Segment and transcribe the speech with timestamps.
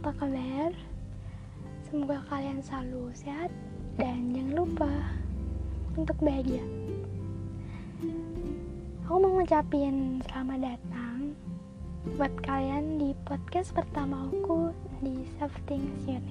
[0.00, 0.72] apa kabar?
[1.84, 3.52] Semoga kalian selalu sehat
[4.00, 4.88] dan jangan lupa
[5.92, 6.64] untuk bahagia.
[9.04, 11.36] Aku mau ngucapin selamat datang
[12.16, 14.72] buat kalian di podcast pertama aku
[15.04, 15.76] di Safety
[16.08, 16.24] Unit.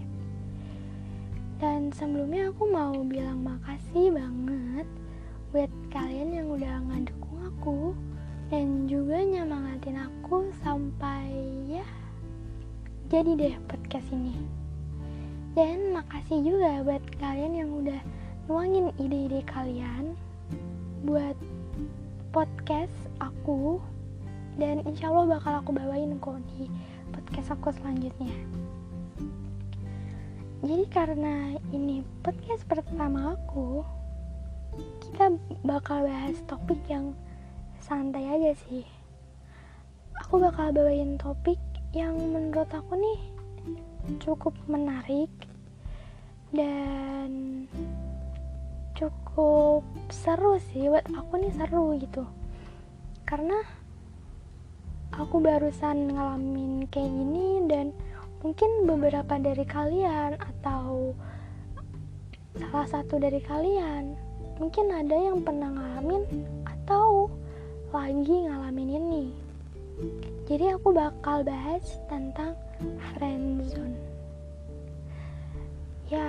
[1.62, 4.90] Dan sebelumnya aku mau bilang makasih banget
[5.54, 7.94] buat kalian yang udah ngadukung aku
[8.50, 11.30] dan juga nyemangatin aku sampai
[11.70, 11.86] ya
[13.10, 14.38] jadi deh podcast ini.
[15.58, 17.98] Dan makasih juga buat kalian yang udah
[18.46, 20.14] nuangin ide-ide kalian
[21.02, 21.34] buat
[22.30, 23.82] podcast aku.
[24.62, 26.70] Dan insya Allah bakal aku bawain kok di
[27.10, 28.30] podcast aku selanjutnya.
[30.62, 33.82] Jadi karena ini podcast pertama aku
[35.02, 35.34] kita
[35.66, 37.18] bakal bahas topik yang
[37.82, 38.86] santai aja sih.
[40.22, 41.58] Aku bakal bawain topik
[41.90, 43.20] yang menurut aku nih
[44.22, 45.30] cukup menarik
[46.54, 47.66] dan
[48.94, 49.82] cukup
[50.14, 52.26] seru sih buat aku nih seru gitu.
[53.26, 53.58] Karena
[55.18, 57.90] aku barusan ngalamin kayak gini dan
[58.46, 61.18] mungkin beberapa dari kalian atau
[62.58, 64.14] salah satu dari kalian
[64.60, 66.24] mungkin ada yang pernah ngalamin
[66.68, 67.32] atau
[67.96, 69.49] lagi ngalamin ini
[70.50, 72.56] jadi aku bakal bahas tentang
[73.14, 73.98] friendzone
[76.10, 76.26] ya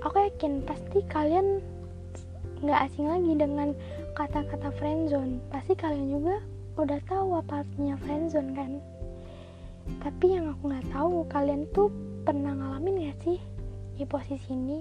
[0.00, 1.60] aku yakin pasti kalian
[2.64, 3.76] nggak asing lagi dengan
[4.18, 6.36] kata-kata friendzone pasti kalian juga
[6.78, 8.78] udah tahu apa artinya friendzone kan?
[9.98, 11.90] Tapi yang aku nggak tahu kalian tuh
[12.22, 13.38] pernah ngalamin gak sih
[13.98, 14.78] di posisi ini?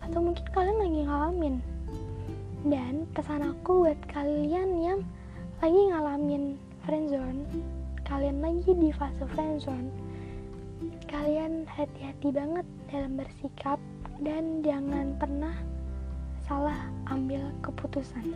[0.00, 1.56] Atau mungkin kalian lagi ngalamin?
[2.64, 5.00] Dan pesan aku buat kalian yang
[5.60, 7.42] lagi ngalamin friendzone.
[8.06, 9.90] Kalian lagi di fase friendzone.
[11.10, 13.82] Kalian hati-hati banget dalam bersikap
[14.22, 15.50] dan jangan pernah
[16.46, 16.78] salah
[17.10, 18.30] ambil keputusan.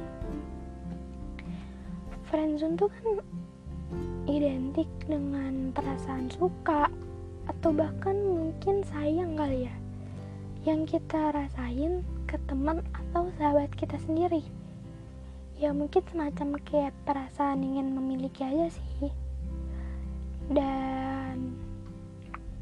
[2.27, 3.23] Friendzone tuh kan
[4.27, 6.91] identik dengan perasaan suka
[7.47, 9.75] atau bahkan mungkin sayang kali ya.
[10.67, 14.43] Yang kita rasain ke teman atau sahabat kita sendiri
[15.61, 19.13] ya mungkin semacam kayak perasaan ingin memiliki aja sih.
[20.49, 21.53] Dan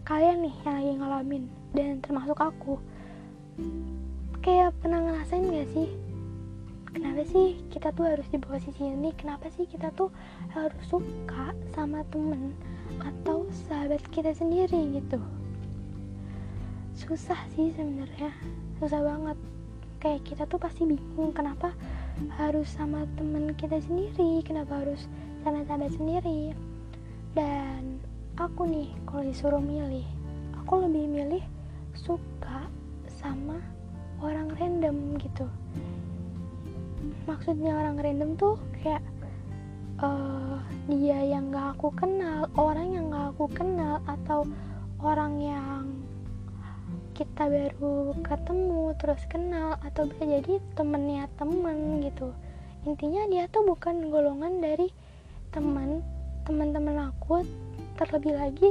[0.02, 1.44] kalian nih yang lagi ngalamin
[1.78, 2.74] dan termasuk aku.
[4.42, 5.88] Kayak pernah ngerasain gak sih?
[6.90, 9.14] Kenapa sih kita tuh harus di posisi ini?
[9.14, 10.10] Kenapa sih kita tuh
[10.50, 12.50] harus suka sama temen
[12.98, 15.22] atau sahabat kita sendiri gitu?
[16.98, 18.34] Susah sih sebenarnya.
[18.82, 19.38] Susah banget.
[20.02, 21.70] Kayak kita tuh pasti bingung kenapa
[22.36, 24.42] harus sama temen kita sendiri.
[24.42, 25.06] Kenapa harus
[25.46, 26.52] sama sahabat sendiri?
[27.32, 28.02] Dan
[28.38, 30.06] aku nih kalau disuruh milih
[30.68, 31.44] aku lebih milih
[31.96, 32.68] suka
[33.08, 33.56] sama
[34.20, 35.48] orang random gitu.
[37.24, 39.00] Maksudnya orang random tuh kayak
[40.04, 40.60] uh,
[40.92, 44.44] dia yang gak aku kenal orang yang gak aku kenal atau
[45.00, 45.82] orang yang
[47.18, 52.30] kita baru ketemu terus kenal atau bisa jadi temennya temen gitu.
[52.86, 54.86] Intinya dia tuh bukan golongan dari
[55.50, 56.06] teman
[56.46, 57.42] teman-teman aku.
[57.98, 58.70] Terlebih lagi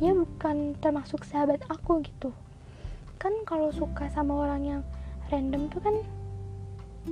[0.00, 2.32] dia bukan termasuk sahabat aku gitu.
[3.20, 4.82] Kan kalau suka sama orang yang
[5.28, 5.96] random tuh kan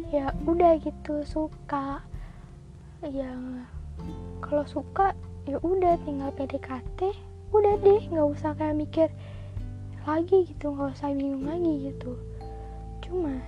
[0.09, 2.01] ya udah gitu suka.
[3.05, 3.37] Ya
[4.41, 5.13] kalau suka
[5.45, 7.13] ya udah tinggal PDKT
[7.53, 9.09] udah deh nggak usah kayak mikir
[10.07, 12.17] lagi gitu nggak usah bingung lagi gitu.
[13.05, 13.41] Cuman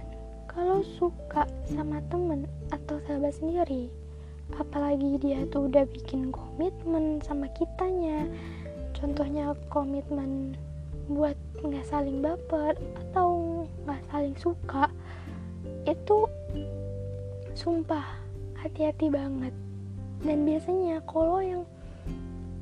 [0.51, 3.89] kalau suka sama temen atau sahabat sendiri
[4.53, 8.29] apalagi dia tuh udah bikin komitmen sama kitanya
[8.93, 10.53] contohnya komitmen
[11.09, 14.93] buat nggak saling baper atau nggak saling suka
[15.89, 16.29] itu
[17.59, 18.07] sumpah
[18.57, 19.55] hati-hati banget.
[20.23, 21.63] Dan biasanya kalau yang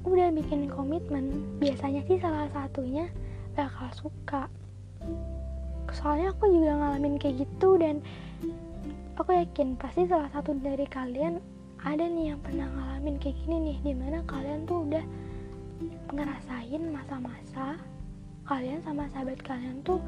[0.09, 3.05] udah bikin komitmen biasanya sih salah satunya
[3.61, 4.49] bakal suka.
[5.93, 8.01] Soalnya aku juga ngalamin kayak gitu dan
[9.21, 11.37] aku yakin pasti salah satu dari kalian
[11.85, 15.05] ada nih yang pernah ngalamin kayak gini nih di mana kalian tuh udah
[16.13, 17.77] ngerasain masa-masa
[18.49, 20.01] kalian sama sahabat kalian tuh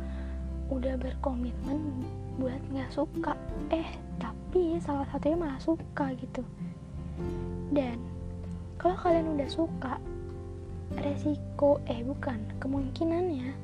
[0.73, 2.09] udah berkomitmen
[2.41, 3.37] buat nggak suka.
[3.69, 6.41] Eh tapi salah satunya malah suka gitu.
[7.73, 8.01] Dan
[8.81, 10.01] kalau kalian udah suka
[11.01, 13.55] resiko eh bukan kemungkinannya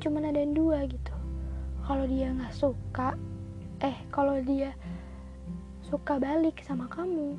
[0.00, 1.12] cuma ada dua gitu.
[1.84, 3.18] Kalau dia nggak suka
[3.84, 4.72] eh kalau dia
[5.84, 7.36] suka balik sama kamu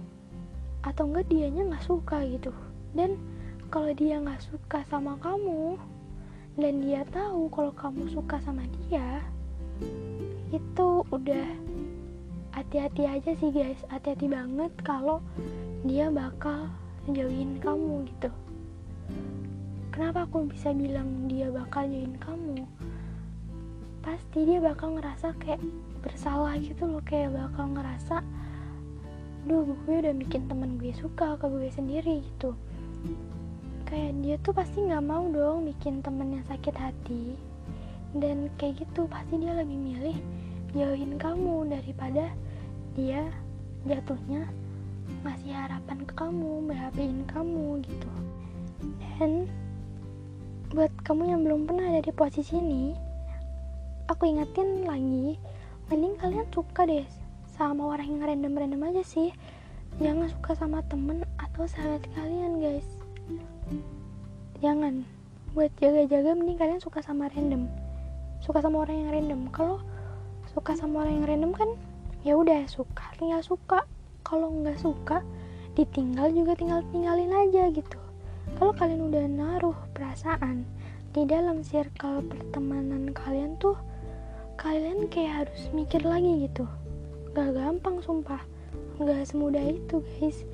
[0.85, 2.53] atau enggak dianya nggak suka gitu.
[2.93, 3.17] Dan
[3.71, 5.79] kalau dia nggak suka sama kamu
[6.59, 9.23] dan dia tahu kalau kamu suka sama dia
[10.51, 11.47] itu udah
[12.51, 13.79] hati-hati aja sih guys.
[13.87, 15.23] Hati-hati banget kalau
[15.87, 16.69] dia bakal
[17.09, 18.29] jauhin kamu gitu
[19.91, 22.63] kenapa aku bisa bilang dia bakal jauhin kamu?
[24.01, 25.61] Pasti dia bakal ngerasa kayak
[26.01, 28.25] bersalah gitu loh kayak bakal ngerasa
[29.45, 32.55] duh gue udah bikin temen gue suka ke gue sendiri gitu.
[33.85, 37.35] Kayak dia tuh pasti nggak mau dong bikin temen yang sakit hati.
[38.15, 40.17] Dan kayak gitu pasti dia lebih milih
[40.71, 42.31] jauhin kamu daripada
[42.95, 43.27] dia
[43.83, 44.47] jatuhnya
[45.27, 48.11] ngasih harapan ke kamu BHP-in kamu gitu.
[49.19, 49.45] Dan
[50.71, 52.95] buat kamu yang belum pernah ada di posisi ini
[54.07, 55.35] aku ingetin lagi
[55.91, 57.03] mending kalian suka deh
[57.51, 59.35] sama orang yang random-random aja sih.
[59.99, 62.87] Jangan suka sama temen atau sahabat kalian guys.
[64.63, 65.03] Jangan.
[65.51, 67.67] Buat jaga-jaga mending kalian suka sama random.
[68.39, 69.41] Suka sama orang yang random.
[69.51, 69.83] Kalau
[70.55, 71.69] suka sama orang yang random kan
[72.23, 73.83] ya udah suka tinggal suka.
[74.23, 75.19] Kalau nggak suka
[75.75, 78.10] ditinggal juga tinggal tinggalin aja gitu
[78.55, 80.63] kalau kalian udah naruh perasaan
[81.11, 83.75] di dalam circle pertemanan kalian tuh
[84.55, 86.63] kalian kayak harus mikir lagi gitu.
[87.35, 88.39] Gak gampang sumpah.
[89.01, 90.45] Gak semudah itu guys.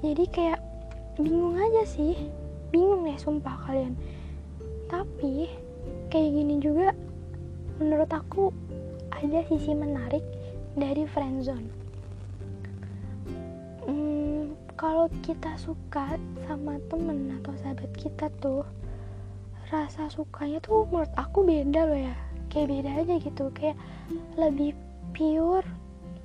[0.00, 0.60] Jadi kayak
[1.20, 2.16] bingung aja sih.
[2.72, 3.98] Bingung ya sumpah kalian.
[4.88, 5.50] Tapi
[6.08, 6.96] kayak gini juga
[7.82, 8.54] menurut aku
[9.12, 10.24] ada sisi menarik
[10.78, 11.81] dari friendzone
[14.76, 16.16] kalau kita suka
[16.48, 18.64] sama temen atau sahabat kita tuh
[19.72, 22.16] rasa sukanya tuh menurut aku beda loh ya.
[22.52, 23.76] Kayak beda aja gitu kayak
[24.36, 24.76] lebih
[25.16, 25.64] pure.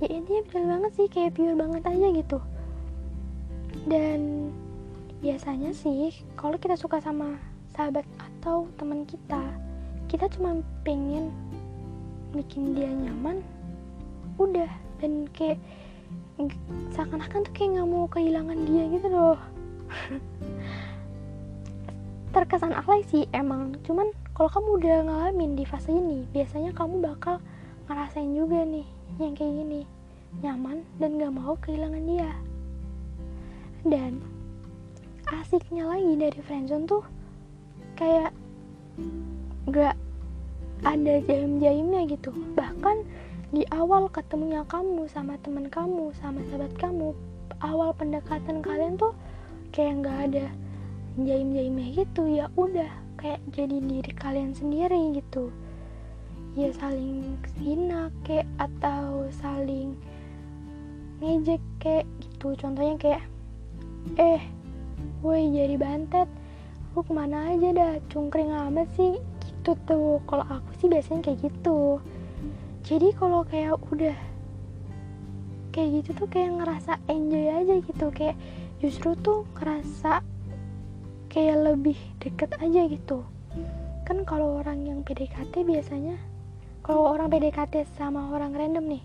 [0.04, 2.40] Ya intinya bener banget sih kayak pure banget aja gitu.
[3.88, 4.52] Dan
[5.24, 7.40] biasanya sih kalau kita suka sama
[7.72, 9.42] sahabat atau teman kita
[10.08, 11.32] kita cuma pengen
[12.36, 13.40] bikin dia nyaman
[14.40, 14.70] udah.
[14.98, 15.62] Dan kayak
[16.94, 19.40] seakan-akan tuh kayak nggak mau kehilangan dia gitu loh.
[22.36, 23.74] Terkesan alay sih emang.
[23.82, 27.42] Cuman kalau kamu udah ngalamin di fase ini biasanya kamu bakal
[27.90, 28.86] ngerasain juga nih
[29.18, 29.82] yang kayak gini.
[30.46, 32.32] Nyaman dan gak mau kehilangan dia.
[33.88, 34.22] Dan
[35.34, 37.04] asiknya lagi dari friendzone tuh
[37.98, 38.30] kayak
[39.74, 39.98] gak
[40.86, 42.30] ada jaim-jaimnya gitu.
[42.54, 42.98] Bahkan
[43.48, 47.16] di awal ketemunya kamu sama teman kamu sama sahabat kamu
[47.64, 49.16] awal pendekatan kalian tuh
[49.72, 50.46] kayak gak ada
[51.16, 52.28] jaim-jaimnya gitu.
[52.28, 55.50] Ya udah kayak jadi diri kalian sendiri gitu.
[56.60, 59.96] Ya saling hina kayak atau saling
[61.24, 62.54] ngejek kayak gitu.
[62.60, 63.24] Contohnya kayak
[64.20, 64.44] eh
[65.24, 66.30] woi jadi bantet.
[66.94, 67.94] Lu ke mana aja dah?
[68.12, 69.18] Cungkring amat sih.
[69.46, 70.20] Gitu tuh.
[70.28, 72.04] Kalau aku sih biasanya kayak gitu
[72.88, 74.16] jadi kalau kayak udah
[75.76, 78.08] kayak gitu tuh kayak ngerasa enjoy aja gitu.
[78.16, 78.40] Kayak
[78.80, 80.24] justru tuh ngerasa
[81.28, 83.28] kayak lebih deket aja gitu.
[84.08, 86.16] Kan kalau orang yang PDKT biasanya
[86.80, 89.04] kalau orang PDKT sama orang random nih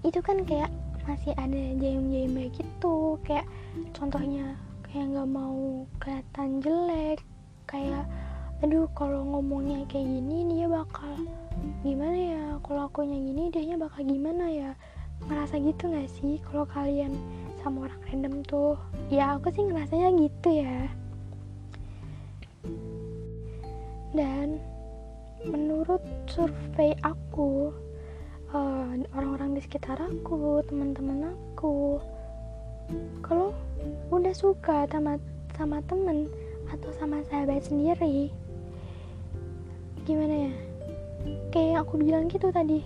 [0.00, 0.72] itu kan kayak
[1.04, 3.20] masih ada jaim-jaim gitu.
[3.28, 3.44] Kayak
[3.92, 4.56] contohnya
[4.88, 7.20] kayak nggak mau kelihatan jelek
[7.68, 8.08] kayak
[8.62, 11.18] aduh kalau ngomongnya kayak gini dia bakal
[11.82, 12.44] gimana ya?
[12.62, 14.70] Kalau akunya gini dia bakal gimana ya?
[15.26, 17.10] Ngerasa gitu nggak sih kalau kalian
[17.58, 18.78] sama orang random tuh?
[19.10, 20.78] Ya aku sih ngerasanya gitu ya.
[24.14, 24.62] Dan
[25.42, 25.98] menurut
[26.30, 27.74] survei aku
[28.54, 31.98] orang eh, orang-orang di sekitar aku teman-teman aku
[33.26, 33.50] kalau
[34.14, 35.18] udah suka sama
[35.56, 36.30] sama temen
[36.70, 38.30] atau sama sahabat sendiri
[40.02, 40.54] gimana ya?
[41.54, 42.82] Kayak aku bilang gitu tadi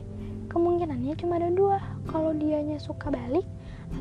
[0.53, 1.81] kemungkinannya cuma ada dua.
[2.09, 3.45] Kalau dianya suka balik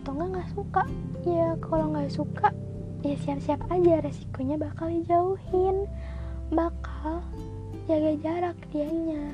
[0.01, 0.83] atau enggak nggak suka.
[1.23, 2.47] Ya kalau nggak suka
[3.01, 4.03] ya siap-siap aja.
[4.03, 5.87] Resikonya bakal dijauhin
[6.51, 7.23] bakal
[7.87, 9.31] jaga jarak dianya.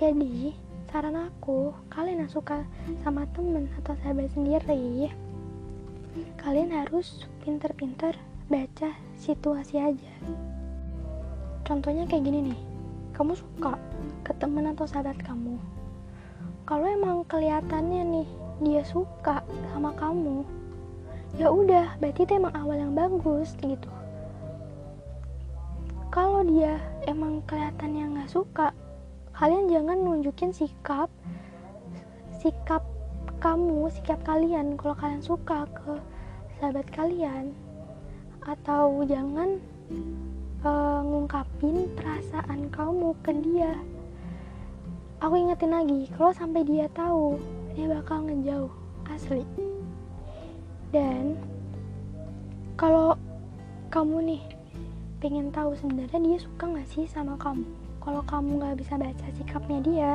[0.00, 0.56] Jadi
[0.88, 2.62] saran aku kalian yang suka
[3.02, 5.10] sama temen atau sahabat sendiri
[6.38, 8.14] kalian harus pinter-pinter
[8.46, 10.12] baca situasi aja.
[11.66, 12.73] Contohnya kayak gini nih
[13.14, 13.78] kamu suka
[14.26, 15.56] ke temen atau sahabat kamu?
[16.66, 18.28] Kalau emang kelihatannya nih
[18.62, 19.42] dia suka
[19.72, 20.46] sama kamu
[21.34, 23.90] ya udah berarti itu emang awal yang bagus gitu.
[26.14, 26.78] Kalau dia
[27.10, 28.70] emang kelihatannya nggak suka
[29.34, 31.10] kalian jangan nunjukin sikap
[32.38, 32.86] sikap
[33.42, 35.98] kamu sikap kalian kalau kalian suka ke
[36.62, 37.52] sahabat kalian.
[38.44, 39.60] Atau jangan
[40.64, 41.03] uh,
[41.34, 43.74] ngungkapin perasaan kamu ke dia.
[45.18, 47.42] Aku ingetin lagi kalau sampai dia tahu
[47.74, 48.70] dia bakal ngejauh
[49.10, 49.42] asli.
[50.94, 51.34] Dan
[52.78, 53.18] kalau
[53.90, 54.42] kamu nih
[55.18, 57.66] pengen tahu sebenarnya dia suka nggak sih sama kamu?
[57.98, 60.12] Kalau kamu nggak bisa baca sikapnya dia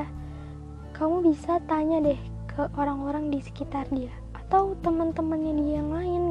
[0.95, 6.28] kamu bisa tanya deh ke orang-orang di sekitar dia atau teman-temannya dia yang lain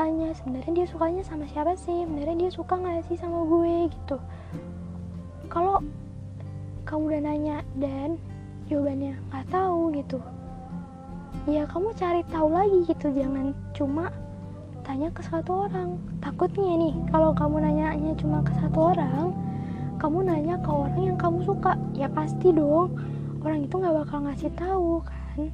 [0.00, 2.08] tanya sebenarnya dia sukanya sama siapa sih?
[2.08, 3.92] Sebenarnya dia suka nggak sih sama gue?
[3.92, 4.16] Gitu.
[5.52, 5.84] Kalau
[6.88, 8.16] kamu udah nanya dan
[8.72, 10.16] jawabannya nggak tahu gitu
[11.48, 13.12] ya kamu cari tahu lagi gitu.
[13.12, 14.08] Jangan cuma
[14.84, 16.00] tanya ke satu orang.
[16.24, 19.36] Takutnya nih kalau kamu nanyanya cuma ke satu orang
[20.00, 21.76] kamu nanya ke orang yang kamu suka.
[21.92, 22.96] Ya pasti dong
[23.44, 25.52] orang itu nggak bakal ngasih tahu kan.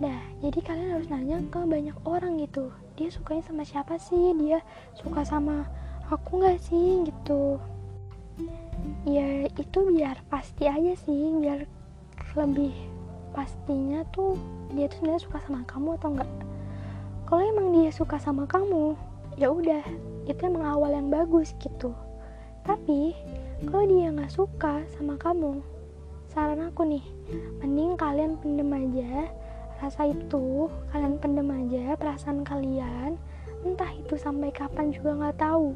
[0.00, 4.34] Nah jadi kalian harus nanya ke banyak orang gitu dia sukanya sama siapa sih?
[4.34, 4.58] Dia
[4.98, 5.70] suka sama
[6.10, 7.06] aku nggak sih?
[7.06, 7.62] Gitu.
[9.06, 11.62] Ya itu biar pasti aja sih biar
[12.34, 12.74] lebih
[13.30, 14.34] pastinya tuh
[14.74, 16.30] dia tuh sebenarnya suka sama kamu atau enggak
[17.28, 18.96] kalau emang dia suka sama kamu
[19.38, 19.84] ya udah
[20.26, 21.94] itu emang awal yang bagus gitu.
[22.64, 23.16] Tapi
[23.68, 25.60] kalau dia nggak suka sama kamu
[26.28, 27.04] saran aku nih
[27.60, 29.28] mending kalian pendem aja
[29.78, 33.14] rasa itu kalian pendem aja perasaan kalian.
[33.62, 35.74] Entah itu sampai kapan juga nggak tahu.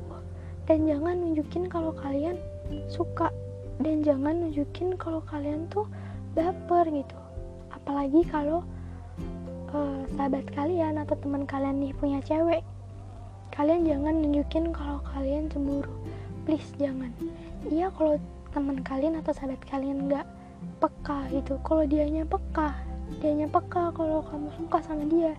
[0.67, 2.39] Dan jangan nunjukin kalau kalian
[2.91, 3.31] suka.
[3.83, 5.87] Dan jangan nunjukin kalau kalian tuh
[6.35, 7.19] baper gitu.
[7.71, 8.63] Apalagi kalau
[9.75, 12.63] uh, sahabat kalian atau teman kalian nih punya cewek.
[13.55, 15.91] Kalian jangan nunjukin kalau kalian cemburu.
[16.43, 17.11] Please jangan.
[17.71, 18.19] Iya kalau
[18.51, 20.27] teman kalian atau sahabat kalian nggak
[20.79, 21.59] peka gitu.
[21.63, 25.37] Kalau dianya peka dianya peka kalau kamu suka sama dia.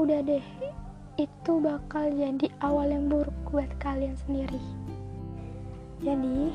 [0.00, 0.44] Udah deh
[1.20, 4.62] itu bakal jadi awal yang buruk buat kalian sendiri.
[6.00, 6.54] Jadi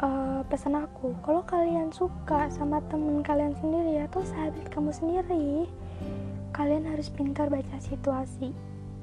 [0.00, 5.68] uh, pesan aku kalau kalian suka sama temen kalian sendiri atau sahabat kamu sendiri
[6.56, 8.56] kalian harus pintar baca situasi.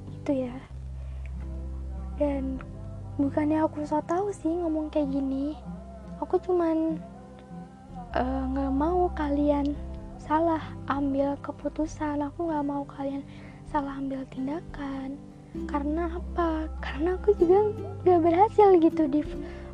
[0.09, 0.57] Itu ya.
[2.17, 2.57] Dan
[3.21, 5.53] bukannya aku so tau sih ngomong kayak gini.
[6.17, 6.97] Aku cuman
[8.13, 9.73] Eh, nggak uh, mau kalian
[10.23, 12.23] salah ambil keputusan.
[12.23, 13.23] Aku nggak mau kalian
[13.67, 15.19] salah ambil tindakan.
[15.67, 16.71] Karena apa?
[16.79, 17.75] Karena aku juga
[18.07, 19.21] nggak berhasil gitu di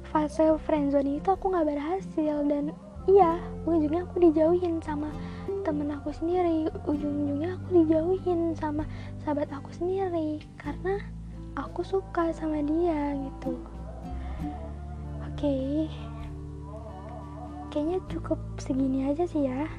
[0.09, 2.35] fase friendzone itu aku nggak berhasil.
[2.49, 2.73] Dan
[3.05, 3.37] iya
[3.69, 5.13] ujungnya aku dijauhin sama
[5.61, 6.67] temen aku sendiri.
[6.89, 8.83] Ujung-ujungnya aku dijauhin sama
[9.21, 10.41] sahabat aku sendiri.
[10.57, 10.97] Karena
[11.53, 13.53] aku suka sama dia gitu.
[15.29, 15.37] Oke.
[15.37, 16.09] Okay
[17.69, 19.69] kayaknya cukup segini aja sih ya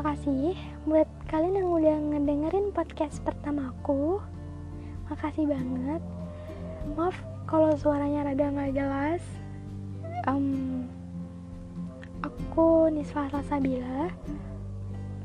[0.00, 0.56] makasih
[0.88, 4.16] buat kalian yang udah ngedengerin podcast pertama aku.
[5.12, 6.00] Makasih banget.
[6.96, 9.20] Maaf kalau suaranya rada nggak jelas.
[10.24, 10.88] Um,
[12.24, 14.08] aku Niswa Rasabila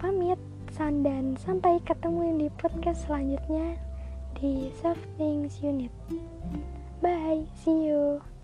[0.03, 0.39] pamit
[0.75, 3.79] dan sampai ketemu di podcast selanjutnya
[4.35, 5.95] di Self Things Unit.
[6.99, 8.34] Bye see you